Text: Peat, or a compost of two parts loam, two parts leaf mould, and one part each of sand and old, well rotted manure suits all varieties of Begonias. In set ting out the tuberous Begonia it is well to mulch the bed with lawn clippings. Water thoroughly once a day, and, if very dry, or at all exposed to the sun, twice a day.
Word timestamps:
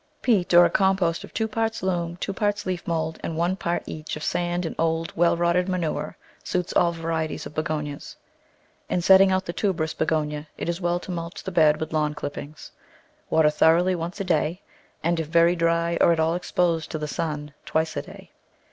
Peat, 0.23 0.51
or 0.51 0.65
a 0.65 0.69
compost 0.71 1.23
of 1.23 1.31
two 1.31 1.47
parts 1.47 1.83
loam, 1.83 2.17
two 2.17 2.33
parts 2.33 2.65
leaf 2.65 2.87
mould, 2.87 3.19
and 3.21 3.37
one 3.37 3.55
part 3.55 3.83
each 3.85 4.15
of 4.15 4.23
sand 4.23 4.65
and 4.65 4.75
old, 4.79 5.15
well 5.15 5.37
rotted 5.37 5.69
manure 5.69 6.17
suits 6.43 6.73
all 6.73 6.91
varieties 6.91 7.45
of 7.45 7.53
Begonias. 7.53 8.15
In 8.89 9.03
set 9.03 9.19
ting 9.19 9.31
out 9.31 9.45
the 9.45 9.53
tuberous 9.53 9.93
Begonia 9.93 10.47
it 10.57 10.67
is 10.67 10.81
well 10.81 10.99
to 11.01 11.11
mulch 11.11 11.43
the 11.43 11.51
bed 11.51 11.79
with 11.79 11.93
lawn 11.93 12.15
clippings. 12.15 12.71
Water 13.29 13.51
thoroughly 13.51 13.93
once 13.93 14.19
a 14.19 14.23
day, 14.23 14.63
and, 15.03 15.19
if 15.19 15.27
very 15.27 15.55
dry, 15.55 15.99
or 16.01 16.11
at 16.11 16.19
all 16.19 16.33
exposed 16.33 16.89
to 16.89 16.97
the 16.97 17.07
sun, 17.07 17.53
twice 17.63 17.95
a 17.95 18.01
day. 18.01 18.31